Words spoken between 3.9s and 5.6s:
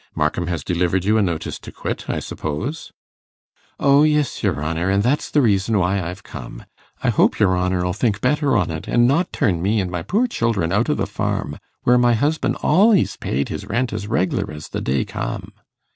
yis, your honour, an' that's the